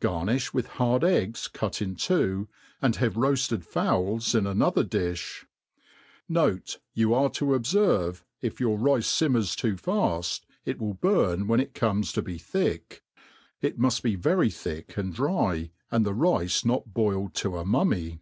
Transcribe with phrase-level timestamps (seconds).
[0.00, 2.46] GartiMh with hard eggs cut in two^^
[2.80, 5.46] and hat^ foafted fowla in anotfaet difii.'
[6.28, 11.60] Note, Yoit arc to <*fcrvc, if jrour rice fimmeiis too faft, it will burn W^en:
[11.60, 13.00] it coities; to be thicks
[13.62, 18.20] k muft be tery thick aiid dry,, and the rice not boiled to a mummy.